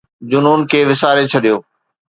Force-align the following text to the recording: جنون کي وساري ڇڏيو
جنون 0.29 0.59
کي 0.69 0.79
وساري 0.89 1.25
ڇڏيو 1.31 1.57